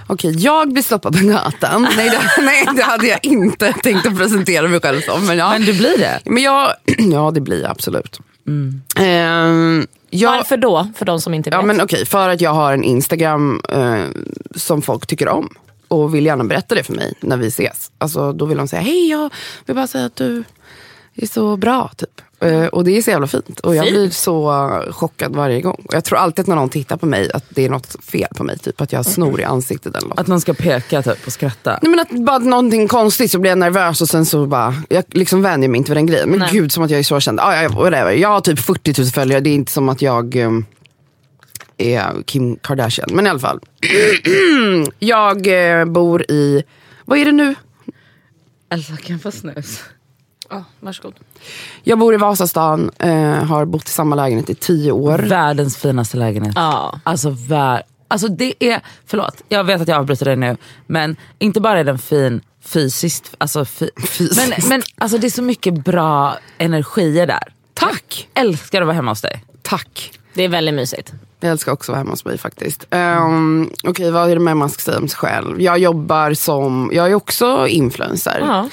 [0.07, 1.83] Okej, jag blir stoppad på gatan.
[1.97, 5.27] Nej det, nej, det hade jag inte tänkt att presentera mig själv som.
[5.27, 5.51] Men, ja.
[5.51, 6.21] Men du blir det.
[6.25, 6.73] men jag,
[7.13, 8.21] ja, det blir jag absolut.
[8.97, 10.89] Ehm, jag, Varför då?
[10.97, 11.57] För de som inte vet.
[11.57, 14.05] Ja men okej, för att jag har en Instagram eh,
[14.57, 15.49] som folk tycker om.
[15.89, 17.91] Och vill gärna berätta det för mig när vi ses.
[17.99, 19.31] Alltså, då vill de säga, hej jag
[19.67, 20.45] vill bara säga att du
[21.15, 21.91] är så bra.
[21.97, 22.21] Typ.
[22.41, 23.61] Eh, och det är så jävla fint.
[23.61, 25.85] Och jag blir så chockad varje gång.
[25.89, 28.29] Och jag tror alltid att när någon tittar på mig att det är något fel
[28.37, 28.59] på mig.
[28.59, 30.19] Typ att jag har snor i ansiktet eller något.
[30.19, 31.79] Att någon ska peka typ och skratta.
[31.83, 35.05] Nej, men att bara någonting konstigt så blir jag nervös och sen så bara, jag
[35.09, 36.31] liksom vänjer mig inte vid den grejen.
[36.31, 36.49] Men Nej.
[36.53, 37.41] gud som att jag är så känd.
[37.41, 38.13] Ah, ja, whatever.
[38.13, 40.67] Jag har typ 40 000 följare, det är inte som att jag um,
[41.79, 43.09] är Kim Kardashian.
[43.13, 43.61] Men i alla fall.
[44.99, 45.47] jag
[45.81, 46.63] eh, bor i,
[47.05, 47.55] vad är det nu?
[48.71, 49.81] Elsa kan jag få snus?
[50.51, 51.15] Ja, varsågod.
[51.83, 55.19] Jag bor i Vasastan, eh, har bott i samma lägenhet i tio år.
[55.19, 56.53] Världens finaste lägenhet.
[56.57, 57.01] Ja.
[57.05, 60.57] Alltså, vär, alltså det är, förlåt jag vet att jag avbryter dig nu.
[60.87, 64.49] Men inte bara är den fin fysiskt, alltså, fi, Fysiskt.
[64.49, 67.53] men, men alltså, det är så mycket bra energier där.
[67.75, 68.29] Tack!
[68.35, 69.45] Älskar att vara hemma hos dig.
[69.63, 70.13] Tack.
[70.35, 71.13] Det är väldigt mysigt.
[71.41, 72.87] Jag älskar också att vara hemma hos mig faktiskt.
[72.91, 75.61] Um, Okej, vad är det mer man ska säga om sig själv?
[75.61, 78.39] Jag jobbar som, jag är också influencer.
[78.41, 78.69] Ja.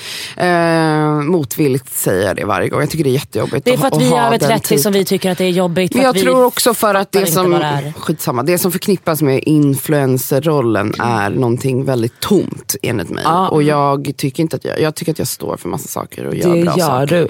[0.46, 2.80] Uh, motvilligt säger jag det varje gång.
[2.80, 4.68] Jag tycker det är jättejobbigt Det är för att att vi är över den 30
[4.68, 4.84] tiden.
[4.84, 5.94] som vi tycker att det är jobbigt.
[5.94, 9.22] Men jag att vi tror också för att det som, det skitsamma, det som förknippas
[9.22, 13.24] med influencerrollen är någonting väldigt tomt enligt mig.
[13.28, 13.50] Ja.
[13.50, 16.36] Och jag tycker inte att jag, jag tycker att jag står för massa saker och
[16.36, 17.16] gör Det bra gör saker.
[17.16, 17.28] du.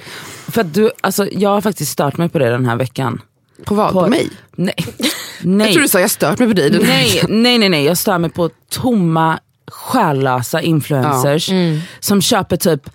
[0.52, 3.20] För att du, alltså, jag har faktiskt stört mig på det den här veckan.
[3.64, 3.92] På vad?
[3.92, 4.30] På, mig?
[4.56, 4.74] Nej.
[5.42, 5.66] nej.
[5.66, 6.70] Jag tror du sa jag stört mig på dig.
[6.70, 7.84] Nej, nej, nej, nej.
[7.84, 9.38] Jag stör mig på tomma,
[9.70, 11.50] själlösa influencers
[12.00, 12.90] som köper typ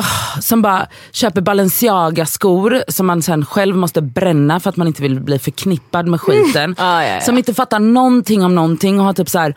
[0.00, 5.02] Ah, som bara köper Balenciaga-skor som man sen själv måste bränna för att man inte
[5.02, 6.74] vill bli förknippad med skiten.
[6.78, 7.20] Ja, ja, ja.
[7.20, 9.54] Som inte fattar någonting om någonting och har typ så här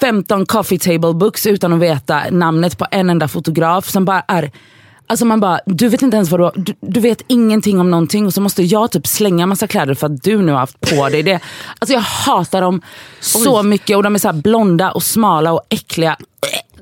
[0.00, 3.90] 15 coffee table books utan att veta namnet på en enda fotograf.
[3.90, 4.50] Som bara är
[5.12, 7.90] Alltså man bara, du vet inte ens vad du har, du, du vet ingenting om
[7.90, 10.80] någonting och så måste jag typ slänga massa kläder för att du nu har haft
[10.80, 11.40] på dig det.
[11.78, 12.82] Alltså jag hatar dem
[13.20, 16.16] så mycket och de är så här blonda och smala och äckliga.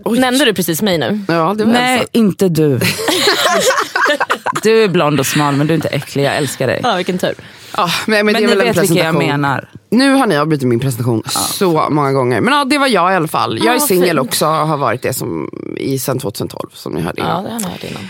[0.05, 1.21] Nämnde du precis mig nu?
[1.29, 2.09] Ja, det var Nej, Elsa.
[2.12, 2.81] inte du.
[4.62, 6.81] du är blond och smal men du är inte äcklig, jag älskar dig.
[6.83, 7.35] Ja, vilken tur.
[7.81, 9.69] Ja, men, men, Men det är ni vet vilka jag menar.
[9.90, 12.40] Nu har ni avbrutit min presentation så många gånger.
[12.40, 13.59] Men ja, det var jag i alla fall.
[13.59, 17.01] Jag Ja, är singel också och har varit det som, i, sen 2012 som ni
[17.01, 17.45] hörde Ja, innan.
[17.45, 18.03] det har hört innan.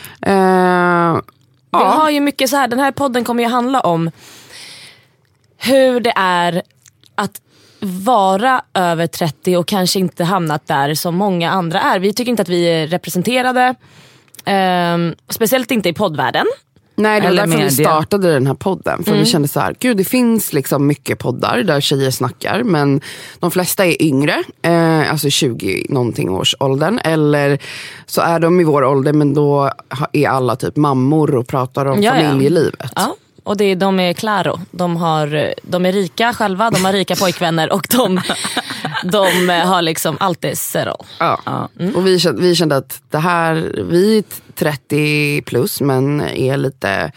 [1.16, 1.20] Eh,
[1.72, 1.88] Vi ja.
[1.88, 4.11] har ju mycket så här, den här podden kommer ju handla om
[5.59, 6.62] hur det är
[7.14, 7.40] att
[7.80, 11.98] vara över 30 och kanske inte hamnat där som många andra är.
[11.98, 13.74] Vi tycker inte att vi är representerade.
[14.44, 16.46] Ehm, speciellt inte i poddvärlden.
[17.00, 19.04] Nej, det var Eller därför vi startade den här podden.
[19.04, 22.62] För vi kände så här, gud det finns liksom mycket poddar där tjejer snackar.
[22.62, 23.00] Men
[23.38, 26.98] de flesta är yngre, eh, alltså 20 någonting års åldern.
[27.04, 27.58] Eller
[28.06, 29.70] så är de i vår ålder men då
[30.12, 32.28] är alla typ mammor och pratar om Ja, ja.
[32.28, 32.92] familjelivet.
[32.96, 33.14] Ja.
[33.42, 34.61] Och det de är claro.
[34.70, 38.20] De, har, de är rika själva, de har rika pojkvänner och de,
[39.05, 40.94] de har liksom allt är settle.
[41.18, 41.68] Ja.
[41.94, 44.24] Och vi kände, vi kände att det här, vi är
[44.55, 47.12] 30 plus men är lite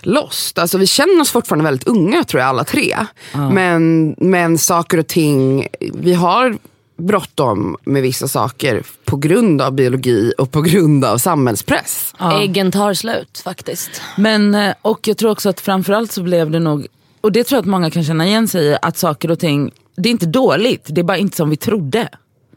[0.00, 0.58] lost.
[0.58, 2.96] Alltså vi känner oss fortfarande väldigt unga tror jag alla tre.
[3.32, 6.58] Men, men saker och ting, vi har
[6.96, 12.14] bråttom med vissa saker på grund av biologi och på grund av samhällspress.
[12.20, 14.02] Äggen tar slut faktiskt.
[14.16, 16.86] Men, eh, och jag tror också att framförallt så blev det nog,
[17.20, 19.70] och det tror jag att många kan känna igen sig i, att saker och ting,
[19.96, 22.08] det är inte dåligt, det är bara inte som vi trodde.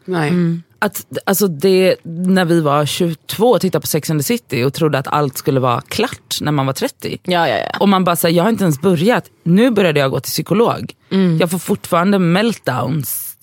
[0.04, 0.32] Nej.
[0.78, 4.74] Att, alltså det, när vi var 22 och tittade på Sex and the City och
[4.74, 7.18] trodde att allt skulle vara klart när man var 30.
[7.22, 7.78] Ja, ja, ja.
[7.80, 9.24] Och man bara säger jag har inte ens börjat.
[9.42, 10.92] Nu började jag gå till psykolog.
[11.40, 13.36] Jag får fortfarande meltdowns.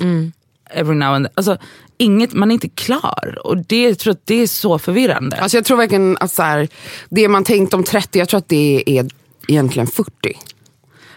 [0.74, 1.34] Every now and then.
[1.36, 1.58] Alltså,
[1.98, 3.40] inget, man är inte klar.
[3.44, 5.38] Och det, jag tror att det är så förvirrande.
[5.38, 6.68] Alltså jag tror verkligen att så här,
[7.10, 9.08] det man tänkt om 30, jag tror att det är
[9.48, 10.12] egentligen 40.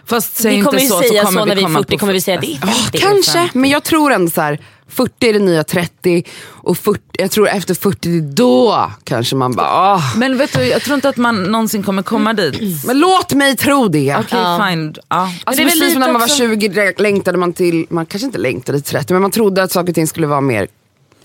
[0.05, 1.79] Fast säg Vi inte kommer ju så, säga så så, kommer när vi är komma
[1.79, 2.97] 40, på kommer vi säga det är Ja, 50.
[2.97, 7.31] kanske, men jag tror ändå så här, 40 är det nya 30 och 40, jag
[7.31, 10.01] tror efter 40 då kanske man bara, ah.
[10.15, 12.85] Men vet du, jag tror inte att man någonsin kommer komma dit.
[12.85, 14.15] Men låt mig tro det.
[14.15, 14.95] Okej fine.
[15.09, 15.31] Ja.
[15.43, 17.85] Alltså det är väl precis som när man var också- 20 direkt längtade man till,
[17.89, 20.41] man kanske inte längtade till 30 men man trodde att saker och ting skulle vara
[20.41, 20.67] mer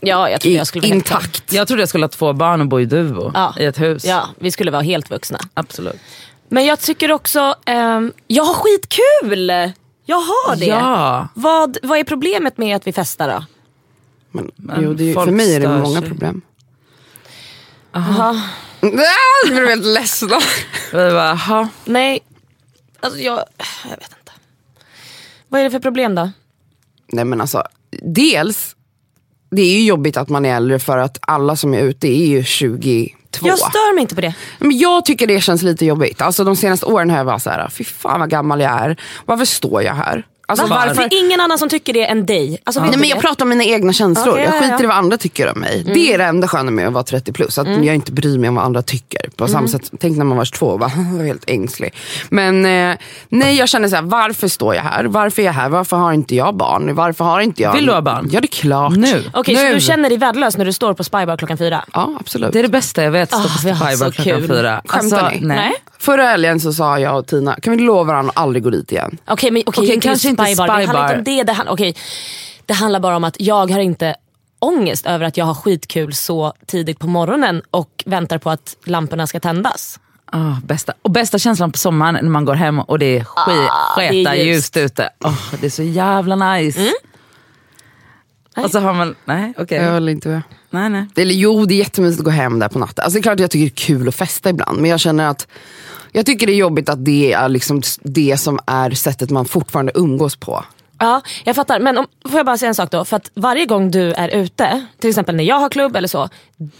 [0.04, 1.52] Ja, jag tror i, jag skulle vara intakt.
[1.52, 3.54] Jag trodde jag skulle ha två barn och bo i duo Ja.
[3.60, 4.04] i ett hus.
[4.04, 5.38] Ja, vi skulle vara helt vuxna.
[5.54, 5.96] Absolut.
[6.48, 9.72] Men jag tycker också, ehm, jag har skitkul!
[10.04, 10.66] Jag har det.
[10.66, 11.28] Ja.
[11.34, 13.44] Vad, vad är problemet med att vi festar då?
[14.30, 16.08] Men, Men jo, det är, folk för mig är det många sig.
[16.08, 16.42] problem.
[17.94, 18.30] Aha.
[18.30, 18.88] Ah,
[19.44, 20.38] Jag blev helt ledsna.
[20.92, 22.20] Vi bara, "Jaha." Nej,
[23.00, 23.38] alltså jag,
[23.84, 24.32] jag vet inte.
[25.48, 26.30] Vad är det för problem då?
[27.12, 27.62] Nej men alltså,
[28.02, 28.76] dels,
[29.50, 32.26] det är ju jobbigt att man är äldre för att alla som är ute är
[32.26, 32.44] ju
[33.38, 33.48] 22.
[33.48, 34.34] Jag stör mig inte på det.
[34.58, 36.20] Men jag tycker det känns lite jobbigt.
[36.20, 38.96] Alltså de senaste åren har jag varit såhär, fy fan vad gammal jag är.
[39.26, 40.26] Varför står jag här?
[40.60, 40.82] Alltså, Va?
[40.86, 41.08] varför?
[41.08, 42.58] Det är ingen annan som tycker det än dig.
[42.64, 44.28] Alltså, vet Nej, men jag pratar om mina egna känslor.
[44.32, 44.74] Okej, jag ja, skiter ja.
[44.74, 44.84] Mm.
[44.84, 45.82] i vad andra tycker om mig.
[45.94, 47.58] Det är det enda sköna med att vara 30 plus.
[47.58, 49.28] Att jag inte bryr mig om vad andra tycker.
[49.36, 49.52] På Mm.
[49.52, 51.94] samma sätt, tänk när man var 22 och bara, var helt ängslig.
[52.28, 52.96] Men eh,
[53.28, 55.04] nej, jag känner så här, varför står jag här?
[55.04, 55.68] Varför är jag här?
[55.68, 56.94] Varför har inte jag barn?
[56.94, 57.72] Varför har inte jag...
[57.72, 58.28] Vill du ha barn?
[58.32, 58.96] Ja, det är klart.
[58.96, 59.24] Nu?
[59.34, 59.74] Okej, så Nu.
[59.74, 61.84] du känner dig värdelös när du står på Spybar klockan fyra?
[61.92, 62.52] Ja, absolut.
[62.52, 64.48] Det är det bästa jag vet, stå Ah, vi på har Spybar så klockan kul.
[64.48, 64.82] fyra.
[64.84, 65.40] Skämtar ni?
[65.46, 65.72] nej.
[65.98, 68.92] Förra helgen så sa jag och Tina, kan vi lova varandra att aldrig gå dit
[68.92, 69.18] igen?
[69.26, 70.66] Okej, men okej, Okej, inte kanske inte spybar.
[70.66, 71.42] Det handlar inte om det.
[71.42, 71.96] Det, hand, okej,
[72.66, 74.16] det handlar bara om att jag har inte
[74.58, 79.26] ångest över att jag har skitkul så tidigt på morgonen och väntar på att lamporna
[79.26, 80.00] ska tändas.
[80.34, 80.92] Ah, bästa.
[81.02, 84.04] Och bästa känslan på sommaren när man går hem och det är skit, Ah, det
[84.04, 84.46] är sketa ljust.
[84.46, 85.10] ljust ute.
[85.24, 86.80] Oh, det är så jävla nice.
[86.80, 86.92] Mm.
[88.56, 89.78] Och så har man, nej okej.
[89.82, 90.42] Jag vill inte med.
[90.70, 91.06] Nej, nej.
[91.16, 93.04] Eller jo, det är jättemysigt att gå hem där på natten.
[93.04, 94.80] Alltså, det är klart att jag tycker det är kul att festa ibland.
[94.80, 95.46] Men jag känner att
[96.12, 99.92] jag tycker det är jobbigt att det är liksom det som är sättet man fortfarande
[99.94, 100.64] umgås på.
[101.02, 101.80] Ja, jag fattar.
[101.80, 103.04] Men om, får jag bara säga en sak då?
[103.04, 106.28] För att varje gång du är ute, till exempel när jag har klubb eller så.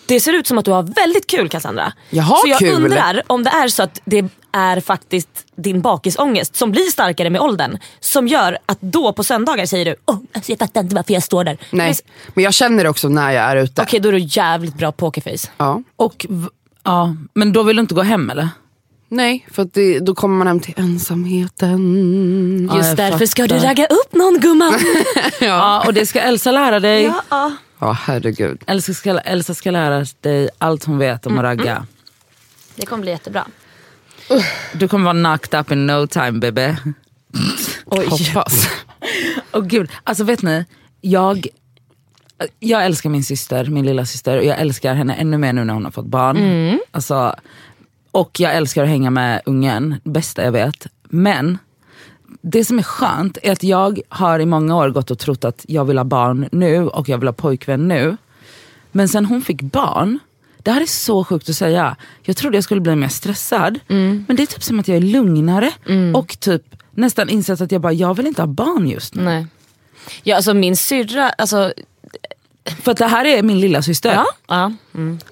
[0.07, 1.93] Det ser ut som att du har väldigt kul Cassandra.
[2.11, 2.85] Jag har så jag kul.
[2.85, 7.41] undrar om det är så att det är faktiskt din bakisångest som blir starkare med
[7.41, 7.79] åldern.
[8.01, 11.23] Som gör att då på söndagar säger du oh, alltså jag fattar inte varför jag
[11.23, 11.59] står där.
[11.71, 11.95] Nej.
[12.35, 13.83] Men jag känner det också när jag är ute.
[13.83, 15.49] Okej då är du jävligt bra pokerface.
[15.57, 15.83] Ja.
[15.97, 16.27] Och,
[16.83, 18.49] ja, men då vill du inte gå hem eller?
[19.15, 22.69] Nej, för att det, då kommer man hem till ensamheten.
[22.71, 23.67] Ja, Just jag därför ska du fattar.
[23.69, 24.75] ragga upp någon gumman.
[25.41, 25.83] Ja.
[25.87, 27.03] och det ska Elsa lära dig.
[27.03, 27.53] ja, ja.
[27.79, 28.63] Ja, herregud.
[28.67, 31.87] Elsa, ska, Elsa ska lära dig allt hon vet om att ragga.
[32.77, 33.47] Det kommer bli jättebra.
[34.73, 36.75] Du kommer vara knocked up in no time baby.
[37.87, 38.07] Oj.
[38.07, 38.69] Hoppas.
[39.53, 40.65] Åh gud, alltså vet ni,
[41.01, 41.47] jag,
[42.59, 45.75] jag älskar min syster, min lilla syster och jag älskar henne ännu mer nu när
[45.75, 46.79] hon har fått barn.
[46.91, 47.35] Alltså,
[48.13, 50.87] och jag älskar att hänga med ungen, bästa jag vet.
[51.03, 51.59] Men
[52.43, 55.65] det som är skönt är att jag har i många år gått och trott att
[55.69, 58.17] jag vill ha barn nu och jag vill ha pojkvän nu.
[58.93, 60.19] Men sen hon fick barn,
[60.59, 61.97] det här är så sjukt att säga.
[62.23, 63.81] Jag trodde jag skulle bli mer stressad.
[64.27, 65.71] Men det är typ som att jag är lugnare
[66.15, 69.23] och typ nästan insett att jag bara, jag vill inte ha barn just nu.
[69.23, 69.47] Nej.
[70.23, 71.73] Ja, alltså min syrra, alltså,
[72.83, 74.13] För att det här är min lilla syster.
[74.15, 74.27] ja.
[74.49, 74.73] ja.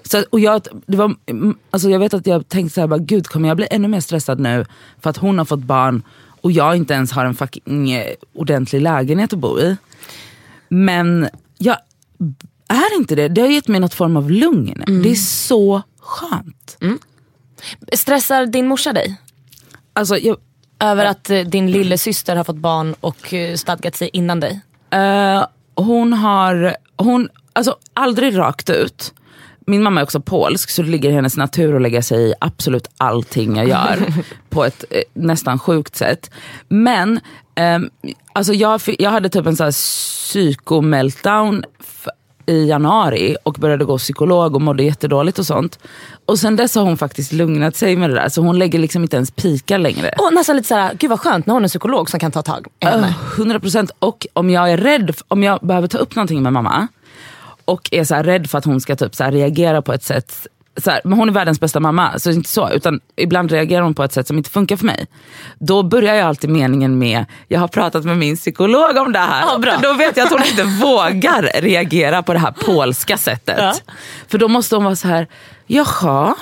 [0.03, 2.99] Så, och jag, det var, mm, alltså jag vet att jag tänkte så här, bara,
[2.99, 4.65] gud kommer jag bli ännu mer stressad nu
[5.01, 6.03] för att hon har fått barn
[6.41, 9.77] och jag inte ens har en fucking eh, ordentlig lägenhet att bo i.
[10.69, 11.77] Men jag
[12.67, 13.27] är inte det.
[13.27, 14.83] Det har gett mig något form av lugn.
[15.03, 16.77] Det är så skönt.
[17.93, 19.17] Stressar din morsa dig?
[19.93, 20.37] Alltså, jag,
[20.81, 24.61] Över att eh, din lille syster har fått barn och eh, stadgat sig innan dig?
[24.89, 29.13] Eh, hon har, hon, alltså aldrig rakt ut.
[29.67, 32.33] Min mamma är också polsk så det ligger i hennes natur att lägga sig i
[32.39, 34.13] absolut allting jag gör.
[34.49, 36.31] på ett eh, nästan sjukt sätt.
[36.67, 37.19] Men
[37.55, 37.89] ehm,
[38.33, 41.63] alltså jag, jag hade typ en sån här psykomeltdown
[42.45, 45.79] i januari och började gå psykolog och mådde jättedåligt och sånt.
[46.25, 49.01] Och sen dess har hon faktiskt lugnat sig med det där så hon lägger liksom
[49.01, 50.13] inte ens pikar längre.
[50.17, 52.41] Och nästan lite såhär, gud vad skönt, nu har hon en psykolog som kan ta
[52.41, 53.07] tag i henne.
[53.07, 53.91] Öh, 100 procent.
[53.99, 56.87] Och om jag är rädd, om jag behöver ta upp någonting med mamma
[57.65, 60.47] och är så rädd för att hon ska typ så reagera på ett sätt
[60.77, 62.69] så här, men hon är världens bästa mamma, så det är inte så.
[62.69, 65.07] Utan ibland reagerar hon på ett sätt som inte funkar för mig.
[65.59, 69.43] Då börjar jag alltid meningen med, jag har pratat med min psykolog om det här.
[69.47, 69.77] Ja, bra.
[69.81, 73.55] Då vet jag att hon inte vågar reagera på det här polska sättet.
[73.59, 73.73] Ja.
[74.27, 75.27] För då måste hon vara så här,
[75.67, 76.35] jaha,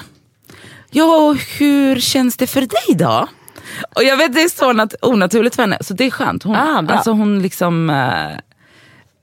[0.92, 3.28] ja hur känns det för dig då?
[3.96, 6.44] Och jag vet det är så nat- onaturligt för henne, så det är skönt.
[6.44, 8.40] Hon, Ah, alltså hon liksom, eh,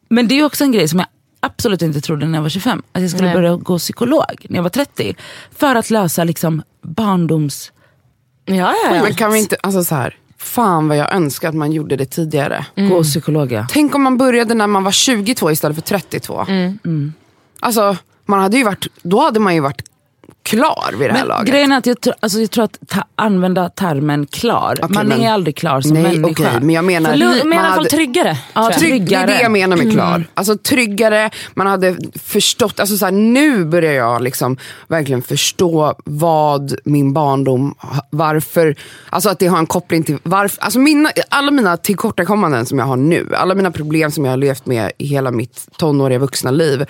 [0.09, 1.09] men det är också en grej som jag
[1.47, 2.83] absolut inte trodde när jag var 25.
[2.93, 3.35] Att jag skulle Nej.
[3.35, 5.17] börja gå psykolog när jag var 30.
[5.57, 7.73] För att lösa liksom barndoms...
[8.45, 9.03] Ja, ja, ja.
[9.03, 10.17] Men kan vi inte, alltså så här.
[10.39, 12.67] fan vad jag önskar att man gjorde det tidigare.
[12.77, 13.67] Gå hos psykolog ja.
[13.71, 16.47] Tänk om man började när man var 22 istället för 32.
[17.61, 19.83] Alltså, man hade ju varit, då hade man ju varit
[20.47, 21.49] klar vid det här Men laget.
[21.51, 25.21] grejen är att jag, alltså jag tror att ta, använda termen klar, Okej, man men-
[25.21, 26.49] är aldrig klar som Nej, människa.
[26.49, 27.11] okej, men jag menar...
[27.45, 28.39] Men i alla fall tryggare.
[28.55, 28.81] Ja, tror jag.
[28.81, 29.43] Trygg, det är det tryggare.
[29.43, 30.25] jag menar med klar.
[30.35, 34.57] Alltså tryggare, man hade förstått, alltså så här, nu börjar jag liksom
[34.89, 37.75] verkligen förstå vad min barndom,
[38.11, 38.77] varför,
[39.11, 42.87] alltså att det har en koppling till, varför, alltså mina, alla mina tillkortakommanden som jag
[42.87, 46.51] har nu, alla mina problem som jag har levt med i hela mitt tonåriga vuxna
[46.51, 46.87] liv,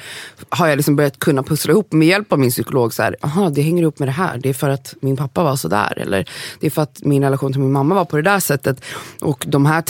[0.48, 2.94] har jag liksom börjat kunna pussla ihop med hjälp av min psykolog.
[2.94, 5.42] Så här, aha, det hänger ihop med det här, det är för att min pappa
[5.44, 6.28] var sådär, eller
[6.60, 8.84] det är för att min relation till min mamma var på det där sättet.
[9.20, 9.84] Och de här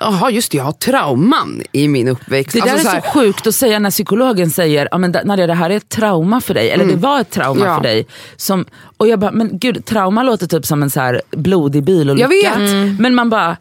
[0.00, 2.52] Jaha, just det, jag har trauman i min uppväxt.
[2.52, 5.46] Det där Alltså, är här- så sjukt att säga när psykologen säger ja, men Nadia
[5.46, 7.68] det här är ett trauma för dig, eller det var ett trauma Mm.
[7.72, 7.76] Ja.
[7.76, 8.06] för dig.
[8.36, 8.64] Som,
[8.96, 12.28] och jag bara, men gud trauma låter typ som en så här blodig bilolycka.
[12.34, 13.00] Jag vet.
[13.00, 13.56] Men man bara,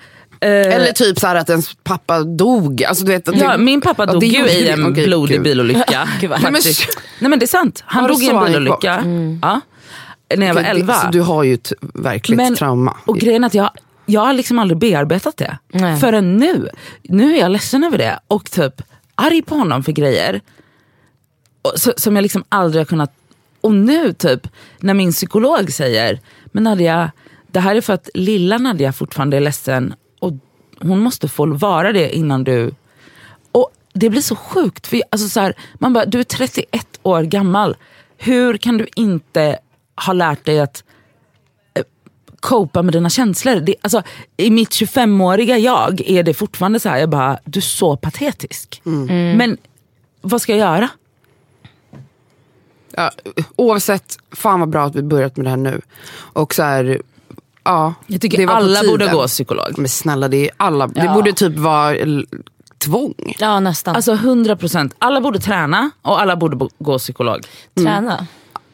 [0.46, 2.84] Eller typ så att ens pappa dog.
[2.84, 5.44] Alltså, du vet, Ja, min pappa dog ju i en okej, blodig gud.
[5.44, 6.10] bilolycka.
[6.22, 6.98] Gud, faktiskt.
[7.20, 9.04] Nej men det är sant, han dog i en bilolycka.
[9.42, 9.62] Ja,
[10.38, 10.94] när jag var 11.
[10.94, 12.98] Så du har ju ett verkligt trauma.
[13.06, 13.70] Och grejen att jag,
[14.06, 15.58] jag har liksom aldrig bearbetat det.
[15.74, 16.00] Nej.
[16.00, 16.70] Förrän nu.
[17.04, 18.82] Nu är jag ledsen över det och typ
[19.16, 20.42] arg på honom för grejer.
[21.62, 23.12] Och, så, som jag liksom aldrig har kunnat...
[23.62, 24.48] Och nu typ
[24.80, 27.12] när min psykolog säger, men Nadia,
[27.48, 29.94] det här är för att lilla Nadia fortfarande är ledsen
[30.82, 32.72] hon måste få vara det innan du...
[33.52, 37.24] Och det blir så sjukt, för alltså så här, man bara, du är 31 år
[37.24, 37.76] gammal.
[38.18, 39.60] Hur kan du inte
[40.06, 40.84] ha lärt dig att
[42.42, 43.56] copa med dina känslor.
[43.56, 44.04] Det, alltså,
[44.38, 48.82] I mitt 25-åriga jag är det fortfarande så här, jag bara, du är så patetisk.
[49.38, 49.58] Men
[50.22, 50.90] vad ska jag göra?
[52.96, 53.12] Ja,
[53.56, 55.82] oavsett, fan vad bra att vi börjat med det här nu.
[56.14, 57.02] Och så här,
[57.64, 59.74] ja, Jag tycker det alla borde gå psykolog.
[59.78, 61.14] Men snälla, det, är alla, det Ja.
[61.14, 61.96] borde typ vara
[62.78, 63.14] tvång.
[63.40, 63.96] Ja nästan.
[63.96, 64.92] Alltså 100%.
[65.00, 67.40] Alla borde träna och alla borde bo- gå psykolog.
[67.78, 68.28] Träna.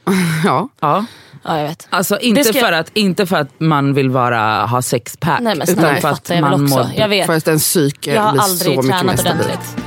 [0.46, 0.70] Ja.
[0.80, 1.06] Ja.
[1.44, 1.88] Ja jag vet.
[1.90, 5.40] Alltså inte, Det ska- för att, inte för att man vill vara, ha sexpack.
[5.40, 6.76] Nej men utan snälla det för att jag man också.
[6.78, 7.26] mår Jag vet.
[7.26, 9.46] För att ens psyke Jag blir aldrig så mycket mer tränat stabilt.
[9.46, 9.86] ordentligt.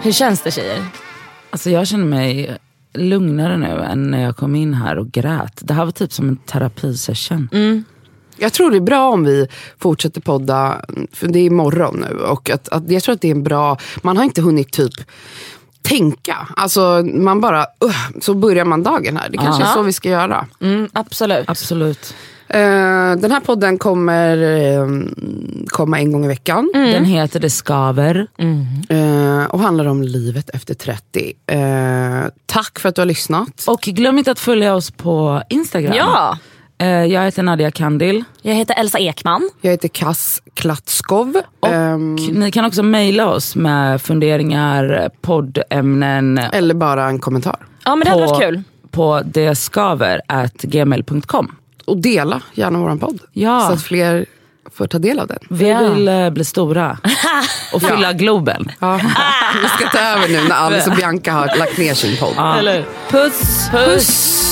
[0.00, 0.84] Hur känns det tjejer?
[1.50, 2.56] Alltså jag känner mig
[2.94, 5.60] lugnare nu än när jag kom in här och grät.
[5.60, 7.48] Det här var typ som en terapisession.
[8.36, 9.46] Jag tror det är bra om vi
[9.78, 12.16] fortsätter podda, för det är imorgon nu.
[12.18, 14.92] Och att, att, jag tror att det är en bra, man har inte hunnit typ
[15.82, 16.48] tänka.
[16.56, 19.28] Alltså man bara, uh, så börjar man dagen här.
[19.28, 19.74] Det kanske är Ja.
[19.74, 20.46] så vi ska göra.
[20.60, 21.48] Mm, absolut.
[21.48, 22.14] Absolut.
[22.52, 24.86] Eh, den här podden kommer eh,
[25.66, 26.70] komma en gång i veckan.
[26.74, 28.26] Den heter Det skaver.
[28.88, 31.32] Eh, och handlar om livet efter 30.
[31.46, 31.58] Eh,
[32.46, 33.64] tack för att du har lyssnat.
[33.66, 35.94] Och glöm inte att följa oss på Instagram.
[35.96, 36.38] Ja.
[37.08, 38.24] Jag heter Nadia Kandil.
[38.42, 39.50] Jag heter Elsa Ekman.
[39.60, 41.36] Jag heter Kass Klatskov.
[41.60, 47.56] Och Ehm, Ni kan också mejla oss med funderingar, poddämnen eller bara en kommentar.
[47.84, 48.62] Ja men det hade varit kul.
[48.90, 51.52] på deskaver.gmail.com.
[51.84, 53.18] Och dela gärna vår podd.
[53.32, 53.60] Ja.
[53.66, 54.26] Så att fler
[54.74, 55.38] får ta del av den.
[55.50, 55.78] Vi Ja.
[55.78, 56.98] vill eh, bli stora
[57.72, 58.70] och fylla Globen.
[58.78, 59.00] Ja.
[59.62, 62.34] Vi ska ta över nu när Alice och Bianca har lagt ner sin podd.
[62.36, 62.82] Ja.
[63.10, 63.68] Puss!
[63.70, 64.51] Puss.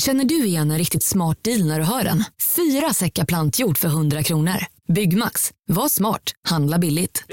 [0.00, 2.24] Känner du igen en riktigt smart deal när du hör den?
[2.56, 4.56] Fyra säckar plantjord för 100 kronor.
[4.88, 5.52] Byggmax.
[5.66, 6.32] Var smart.
[6.48, 7.24] Handla billigt.